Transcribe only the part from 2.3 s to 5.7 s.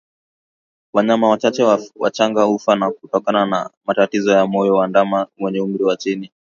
hufa kutokana na matatizo ya moyo Ndama wenye